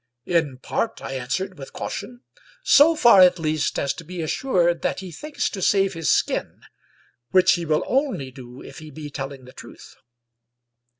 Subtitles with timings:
[0.39, 2.21] "In part," I answered with caution."
[2.63, 6.61] So far at least as to be assured that he thinks to save his skin,
[7.29, 9.97] which he will only do if he be telling the truth.